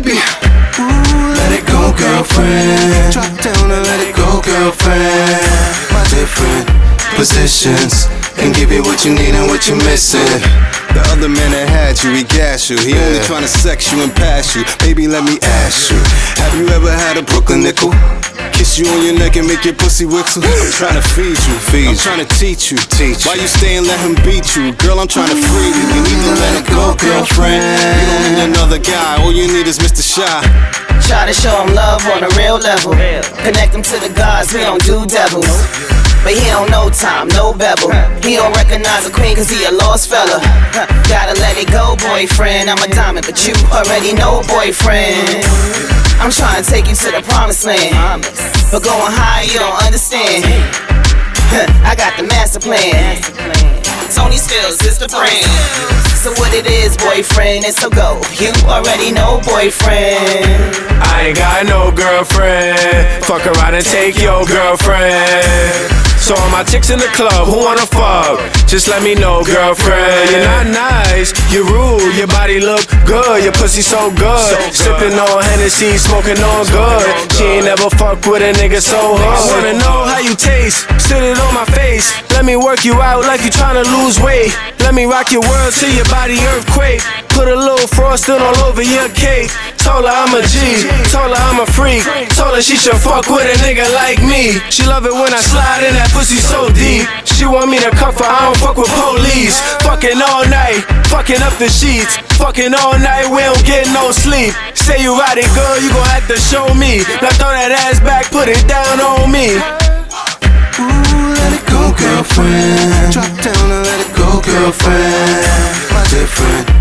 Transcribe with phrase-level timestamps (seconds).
[0.00, 0.18] baby.
[0.82, 3.14] Ooh, let it go, girlfriend.
[3.14, 5.38] Drop down and let it go, girlfriend.
[5.94, 6.66] My different
[7.14, 10.26] positions can give you what you need and what you're missing.
[10.94, 12.78] The other man that had you, he gassed you.
[12.78, 14.64] He only trying to sex you and pass you.
[14.80, 15.98] Baby, let me ask you
[16.42, 17.90] Have you ever had a Brooklyn nickel?
[18.54, 20.42] Kiss you on your neck and make your pussy whistle.
[20.46, 21.90] I'm tryna feed you, feed you.
[21.90, 23.26] I'm tryna teach you, teach.
[23.26, 24.70] Why you stay and let him beat you?
[24.78, 25.84] Girl, I'm tryna free you.
[25.90, 27.66] You need to let it go, girlfriend.
[27.66, 29.18] You don't need another guy.
[29.22, 30.06] All you need is Mr.
[30.06, 30.40] Sha.
[31.02, 32.94] Try to show him love on a real level.
[33.42, 35.50] Connect him to the gods, we don't do devils.
[36.22, 37.90] But he don't know time, no bevel.
[38.22, 40.40] He don't recognize a queen cause he a lost fella.
[41.10, 42.70] Gotta let it go, boyfriend.
[42.70, 45.93] I'm a diamond, but you already know, boyfriend.
[46.20, 48.22] I'm trying to take you to the promised land.
[48.70, 50.44] But going high, you don't understand.
[51.84, 53.20] I got the master plan.
[54.10, 55.46] Toni Steelz is the brand.
[56.22, 58.20] So what it is, boyfriend, it's so go.
[58.38, 60.74] You already know, boyfriend.
[61.02, 63.24] I ain't got no girlfriend.
[63.24, 66.13] Fuck around and take your girlfriend.
[66.24, 70.30] So all my chicks in the club who wanna fuck, just let me know, girlfriend.
[70.32, 74.56] You're not nice, you rude, your body look good, your pussy so good.
[74.72, 77.04] Sipping on Hennessy, smoking on good.
[77.36, 79.20] She ain't never fuck with a nigga so hood.
[79.20, 82.08] I wanna know how you taste, sit it on my face.
[82.30, 84.56] Let me work you out like you tryna lose weight.
[84.80, 87.02] Let me rock your world till your body earthquake.
[87.34, 89.50] Put a little frosting all over your cake.
[89.82, 92.06] Told her I'm a G, told her I'm a freak.
[92.38, 94.62] Told her she should fuck with a nigga like me.
[94.70, 97.10] She love it when I slide in that pussy so deep.
[97.26, 99.58] She want me to cuff her, I don't fuck with police.
[99.82, 102.16] Fucking all night, fucking up the sheets.
[102.38, 104.54] Fucking all night, we don't get no sleep.
[104.78, 107.02] Say you ride it good, you gon' have to show me.
[107.18, 109.58] Now throw that ass back, put it down on me.
[110.78, 113.10] Ooh, let it go, girlfriend.
[113.10, 115.44] Drop down and let it go, girlfriend.
[115.90, 116.73] My different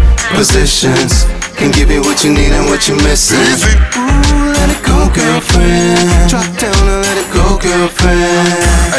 [0.43, 1.23] positions
[1.55, 3.39] can give you what you need and what you're missing.
[3.39, 6.27] Ooh, let it go, girlfriend.
[6.27, 8.51] Drop down and let it go, girlfriend.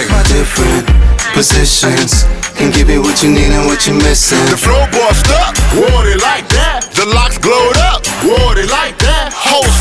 [0.09, 0.89] My different
[1.37, 2.25] positions
[2.57, 4.41] can give you what you need and what you're missing.
[4.49, 6.89] The flow bossed up, wore it like that.
[6.97, 8.44] The locks glowed up, wore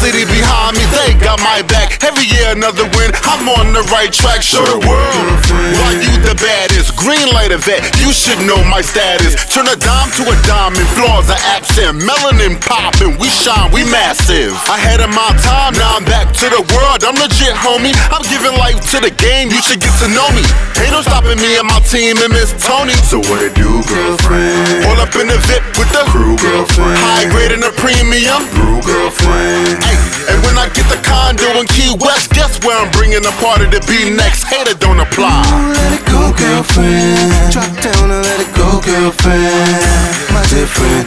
[0.03, 2.03] city behind me, they got my back.
[2.03, 4.43] Every year another win, I'm on the right track.
[4.43, 5.39] Show the world
[5.79, 6.91] why you the baddest.
[6.99, 9.39] Green light event, you should know my status.
[9.47, 12.03] Turn a dime to a diamond, flaws are absent.
[12.03, 14.51] Melanin popping, we shine, we massive.
[14.67, 17.07] Ahead of my time, now I'm back to the world.
[17.07, 17.95] I'm legit, homie.
[18.11, 20.43] I'm giving life to the game, you should get to know me.
[20.83, 22.97] Ain't no stopping me and my team and Miss Tony.
[23.07, 24.83] So what it do, girlfriend?
[24.83, 26.99] All up in the VIP with the crew, girlfriend.
[26.99, 29.92] High grade and the premium, crew, girlfriend.
[30.29, 33.67] And when I get the condo in Key West, guess where I'm bringing the party
[33.69, 34.43] to be next?
[34.47, 35.43] Hater don't apply.
[35.51, 37.51] Ooh, let it go, girlfriend.
[37.51, 40.13] Drop down and let it go, girlfriend.
[40.31, 41.05] My different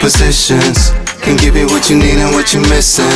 [0.00, 0.92] positions
[1.24, 3.08] can give you what you need and what you're missing.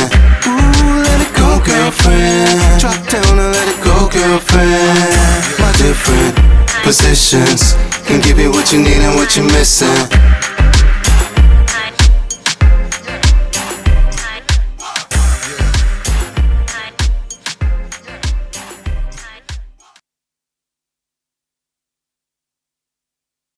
[0.49, 2.81] Ooh, let it go, girlfriend.
[2.81, 5.41] Drop down and let it go, girlfriend.
[5.61, 6.33] My different
[6.83, 9.93] positions can give you what you need and what you're missing.